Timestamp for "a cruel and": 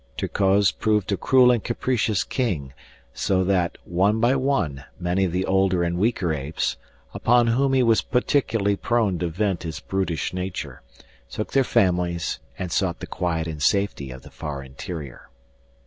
1.11-1.63